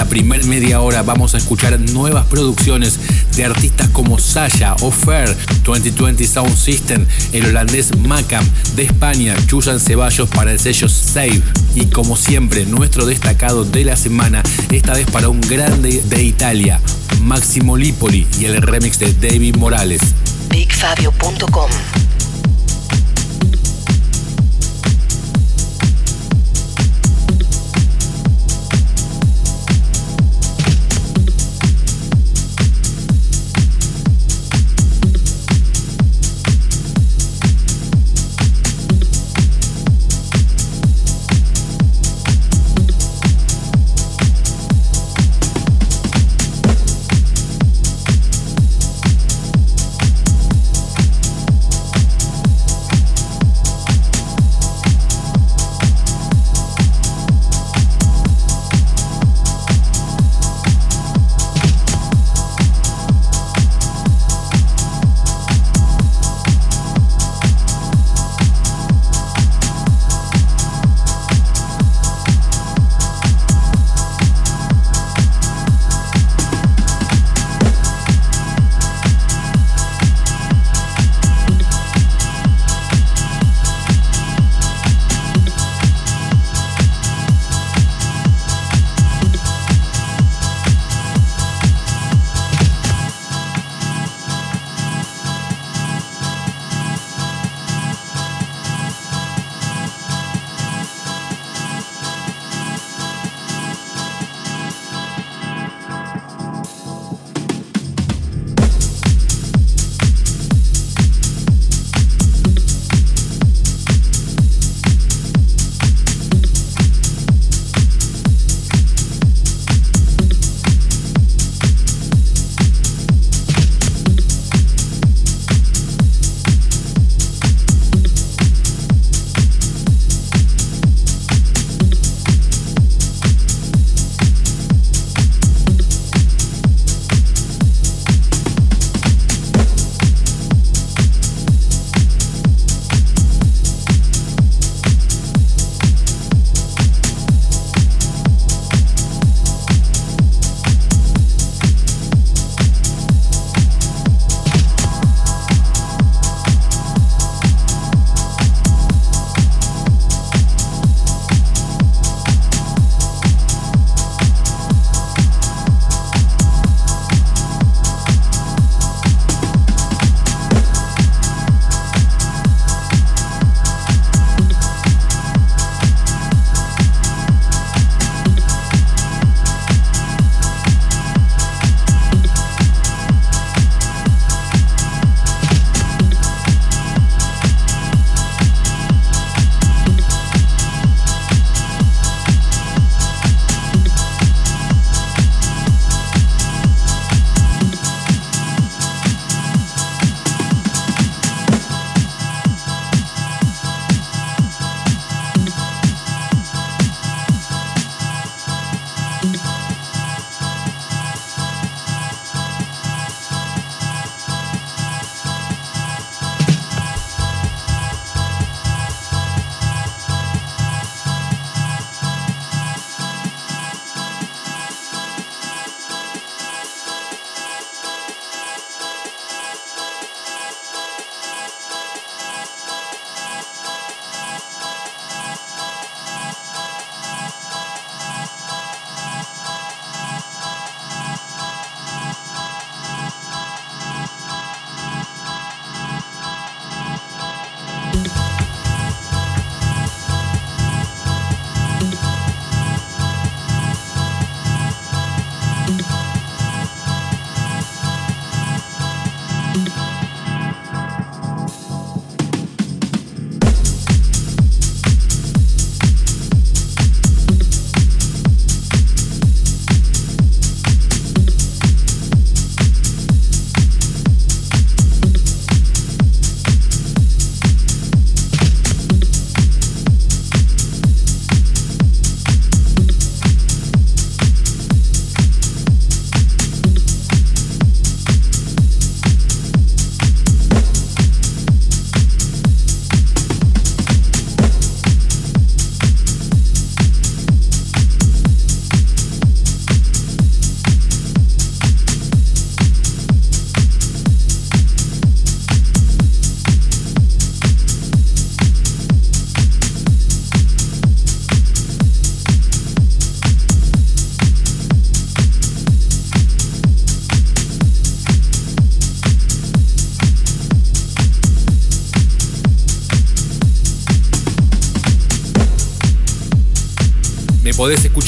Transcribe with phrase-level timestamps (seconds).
[0.00, 2.98] Esta primer media hora vamos a escuchar nuevas producciones
[3.36, 7.04] de artistas como Sasha, Ofer, 2020 Sound System,
[7.34, 8.42] el holandés Macam,
[8.76, 11.42] de España, Chuyan Ceballos para el sello Save.
[11.74, 16.80] Y como siempre, nuestro destacado de la semana, esta vez para un grande de Italia,
[17.20, 20.00] Maximo Lipoli y el remix de David Morales.
[20.48, 21.70] BigFabio.com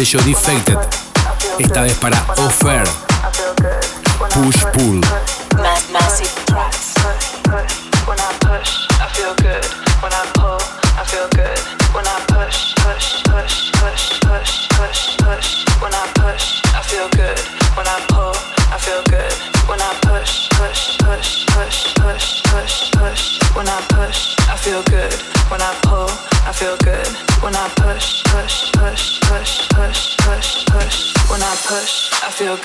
[0.00, 0.34] sesión y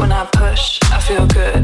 [0.00, 1.59] when i push i feel good.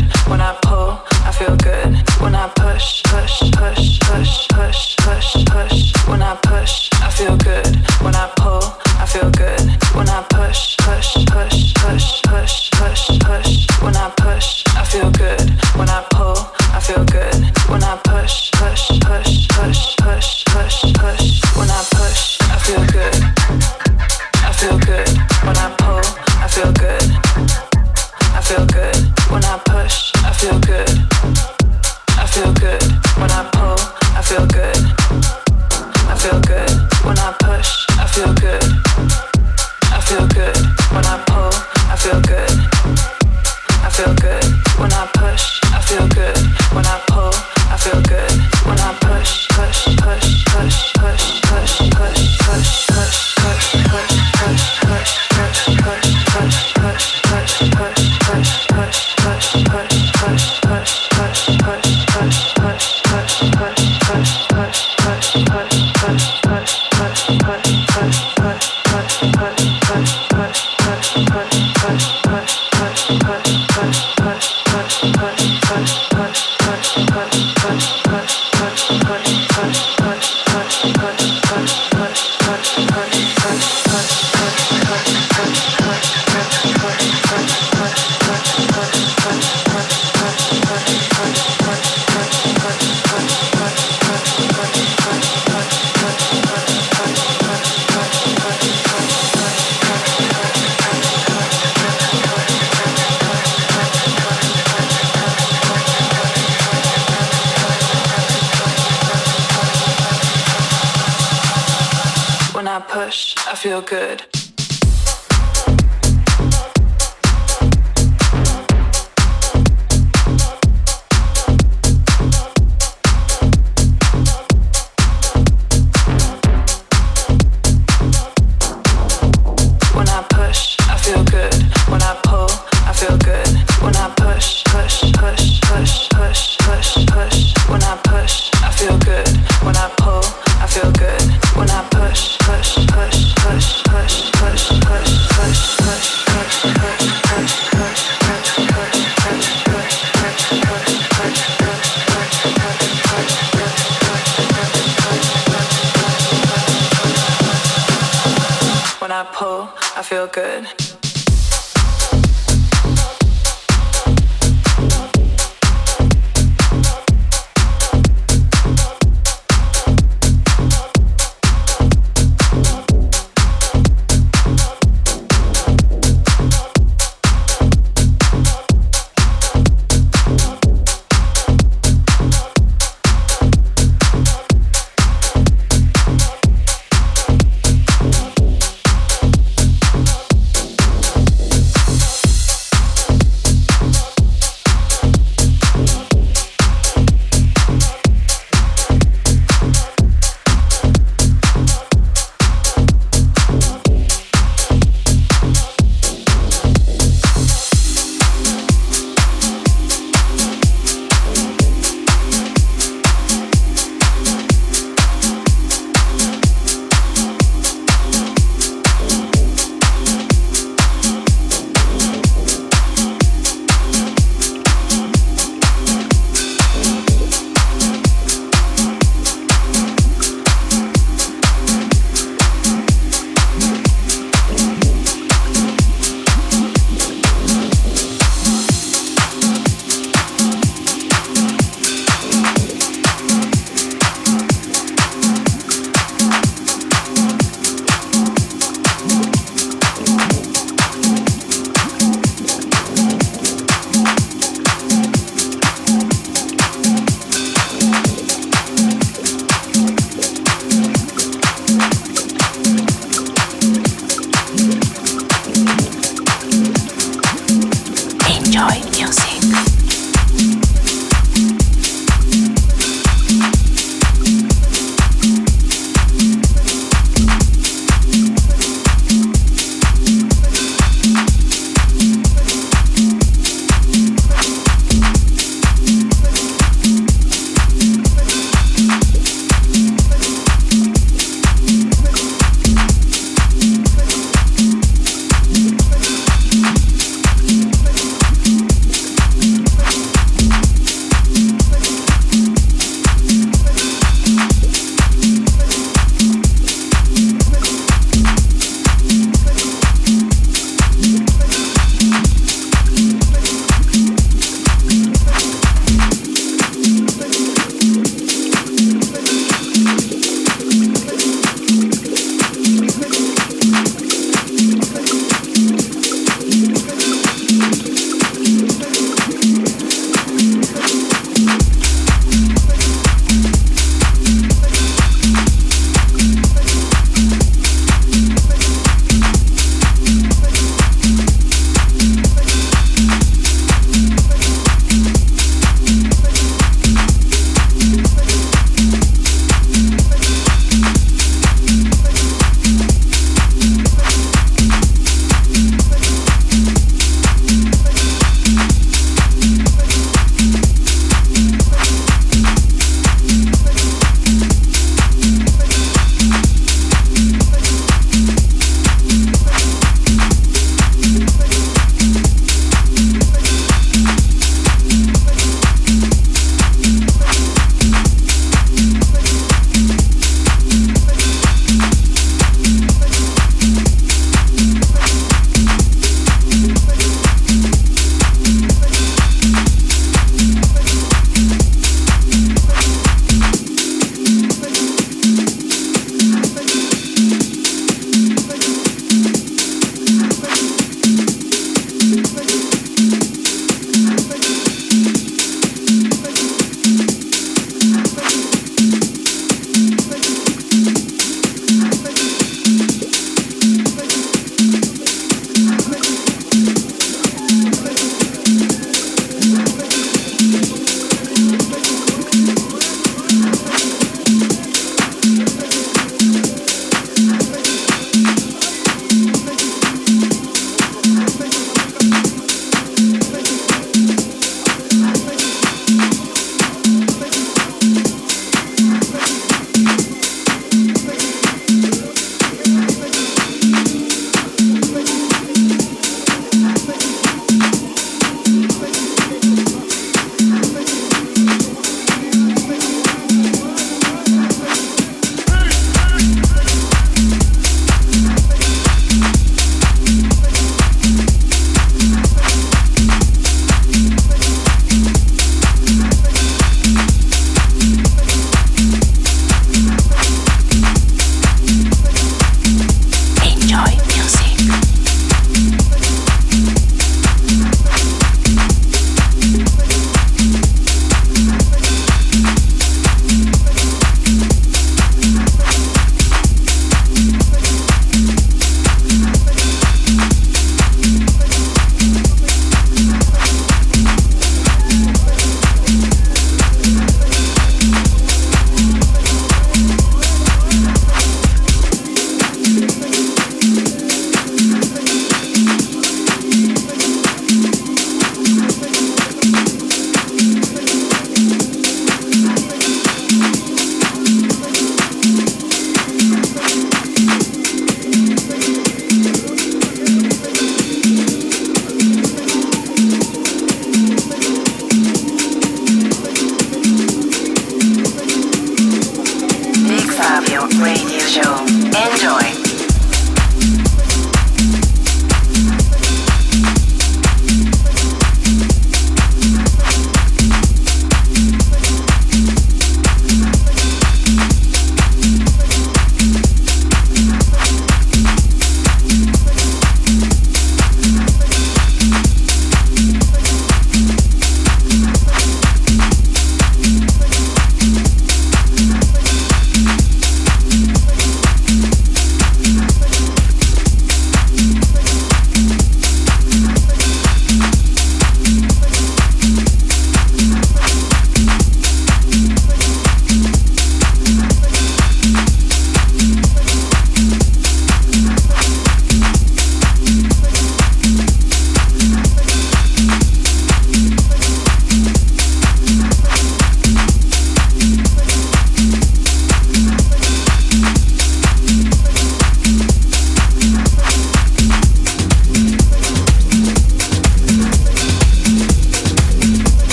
[36.29, 36.71] feel good
[37.05, 37.46] when I.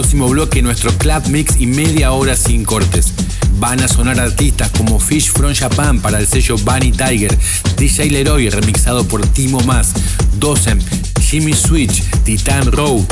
[0.00, 3.12] próximo bloque nuestro club mix y media hora sin cortes.
[3.58, 7.36] Van a sonar artistas como Fish from Japan para el sello Bunny Tiger,
[7.76, 9.92] DJ Leroy remixado por Timo Mas,
[10.38, 10.78] Dosem,
[11.20, 13.02] Jimmy Switch, Titan Road.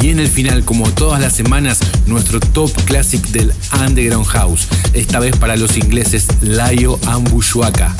[0.00, 5.20] Y en el final, como todas las semanas, nuestro top classic del Underground House, esta
[5.20, 7.94] vez para los ingleses Layo Ambushuaka.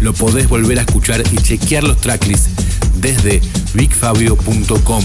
[0.00, 2.50] Lo podés volver a escuchar y chequear los tracklists
[3.00, 3.40] desde
[3.74, 5.04] bigfabio.com.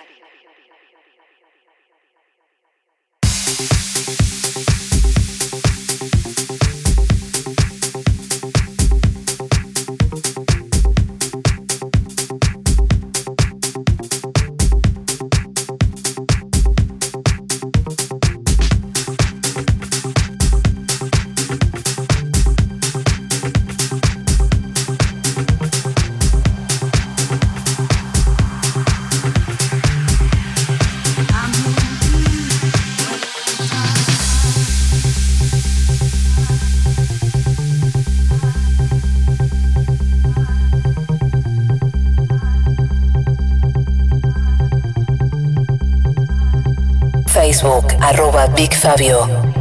[48.69, 49.60] Fabio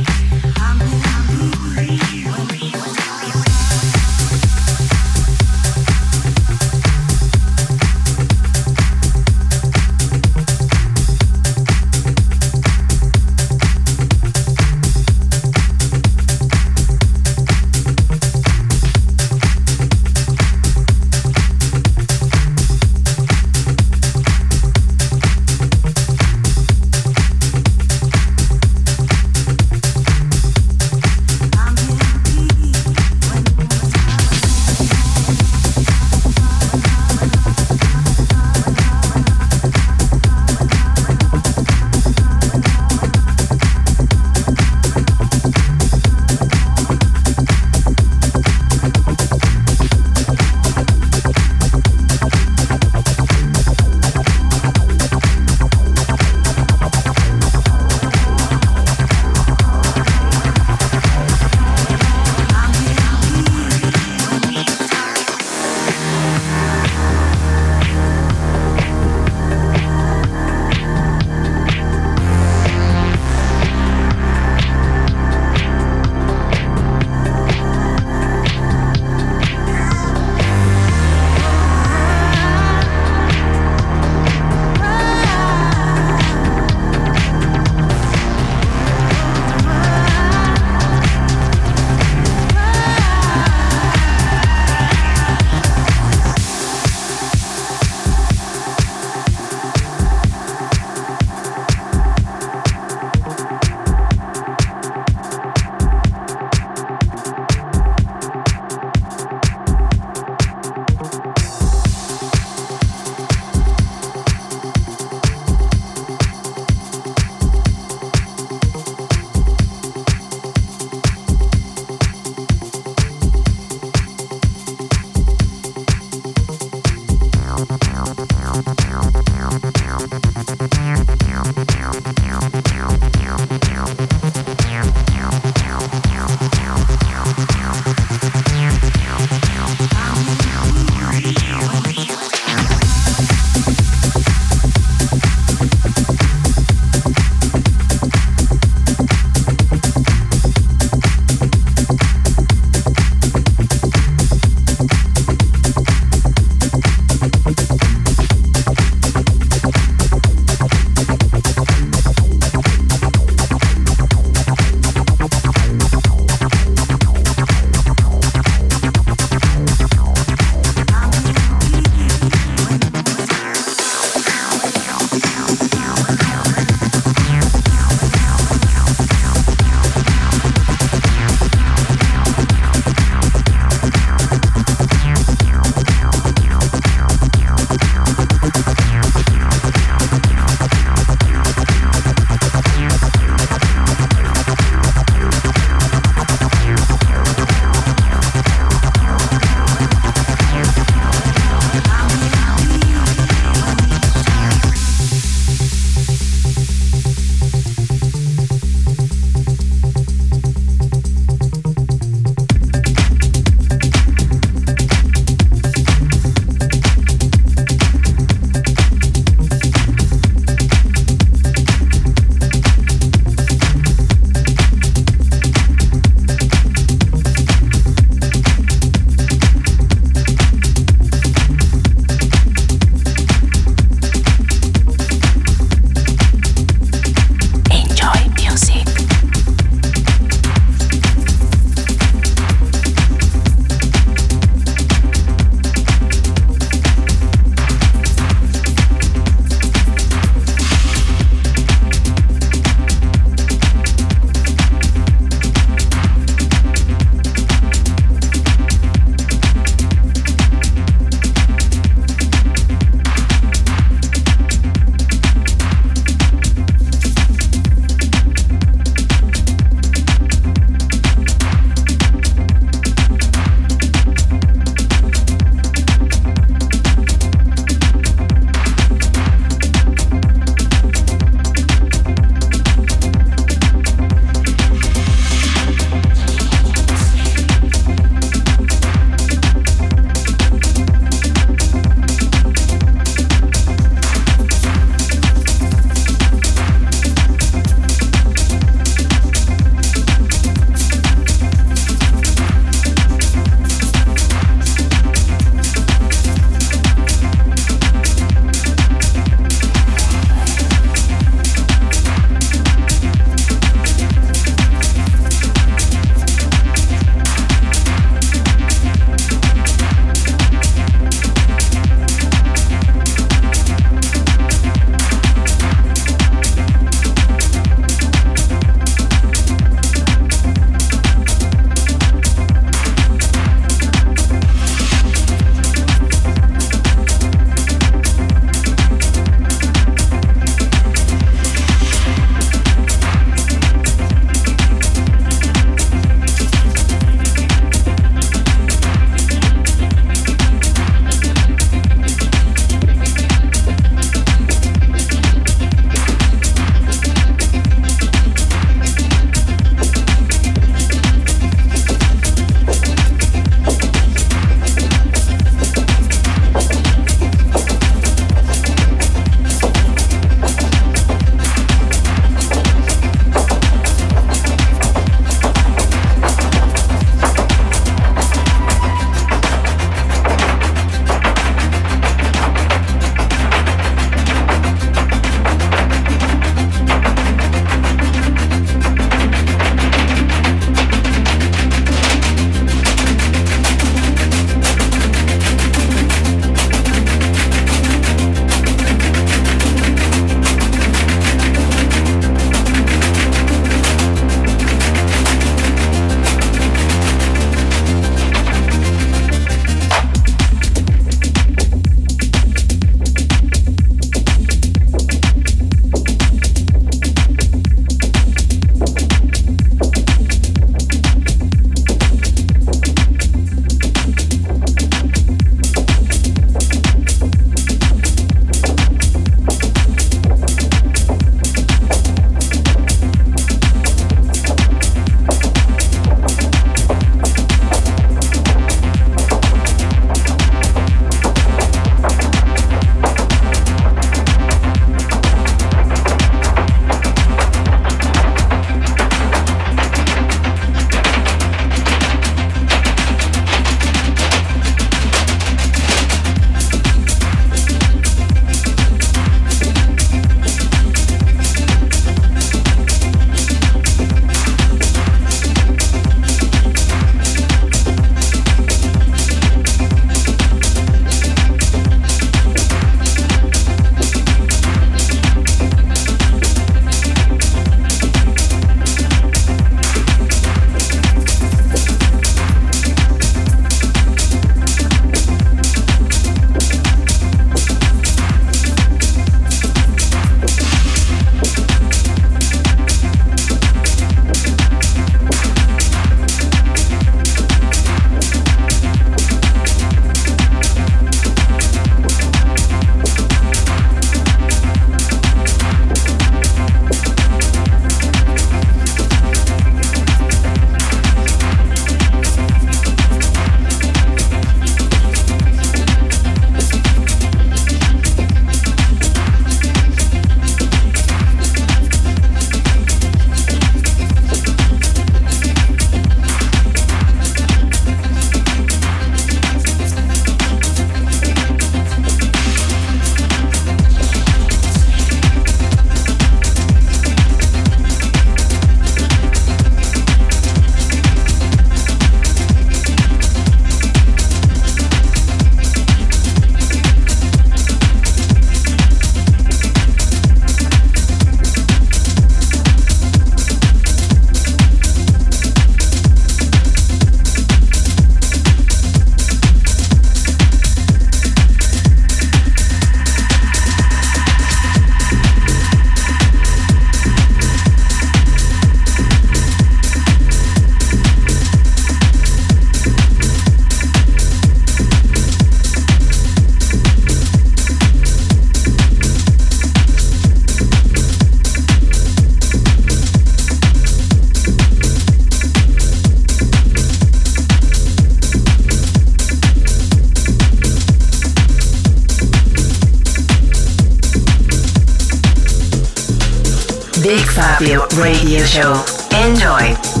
[598.45, 598.83] Show.
[599.11, 600.00] Enjoy.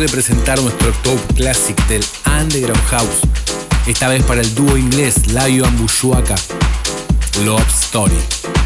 [0.00, 3.20] De presentar nuestro top classic del Underground House.
[3.86, 6.34] Esta vez para el dúo inglés Layo Ambushuaka,
[7.44, 8.63] Love Story.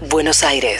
[0.00, 0.73] Buenos Aires.